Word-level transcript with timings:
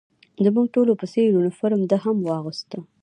زموږ 0.45 0.65
ټولو 0.75 0.91
په 0.99 1.05
څېر 1.11 1.25
یونیفورم 1.29 1.81
ده 1.89 1.97
هم 2.03 2.17
اغوسته. 2.37 2.77